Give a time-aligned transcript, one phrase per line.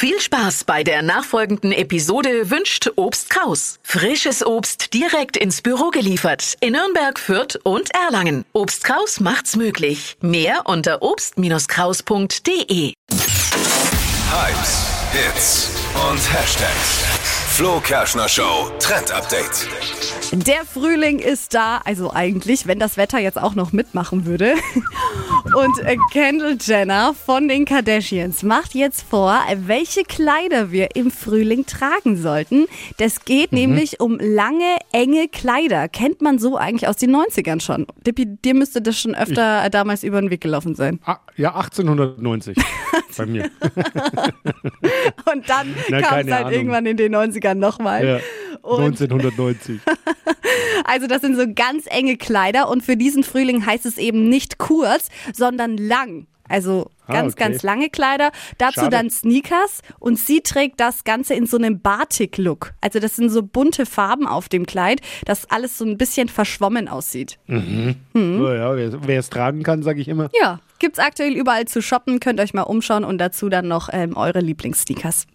[0.00, 3.80] Viel Spaß bei der nachfolgenden Episode wünscht Obst Kraus.
[3.82, 8.44] Frisches Obst direkt ins Büro geliefert in Nürnberg, Fürth und Erlangen.
[8.52, 10.16] Obst Kraus macht's möglich.
[10.20, 12.92] Mehr unter obst-kraus.de.
[14.30, 15.70] Hypes, Hits
[16.08, 17.02] und Hashtags.
[17.56, 19.66] Flo Kerschner Show Trend Update.
[20.30, 24.54] Der Frühling ist da, also eigentlich, wenn das Wetter jetzt auch noch mitmachen würde.
[25.54, 31.64] Und äh, Kendall Jenner von den Kardashians macht jetzt vor, welche Kleider wir im Frühling
[31.66, 32.66] tragen sollten.
[32.98, 35.88] Das geht nämlich um lange, enge Kleider.
[35.88, 37.86] Kennt man so eigentlich aus den 90ern schon.
[38.06, 41.00] Dippi, dir müsste das schon öfter äh, damals über den Weg gelaufen sein.
[41.04, 42.56] Ah, ja, 1890
[43.16, 43.50] bei mir.
[45.32, 46.52] Und dann kam es halt Ahnung.
[46.52, 48.06] irgendwann in den 90ern nochmal.
[48.06, 48.20] Ja,
[48.62, 49.80] Und 1990.
[50.88, 54.58] Also das sind so ganz enge Kleider und für diesen Frühling heißt es eben nicht
[54.58, 56.26] kurz, sondern lang.
[56.48, 57.44] Also Ah, ganz, okay.
[57.44, 58.30] ganz lange Kleider.
[58.58, 58.90] Dazu Schade.
[58.90, 62.74] dann Sneakers und sie trägt das Ganze in so einem Batik-Look.
[62.82, 66.86] Also das sind so bunte Farben auf dem Kleid, dass alles so ein bisschen verschwommen
[66.88, 67.38] aussieht.
[67.46, 70.28] So, ja, wer wer es tragen kann, sage ich immer.
[70.38, 74.14] Ja, gibt's aktuell überall zu shoppen, könnt euch mal umschauen und dazu dann noch ähm,
[74.16, 75.26] eure Lieblingssneakers.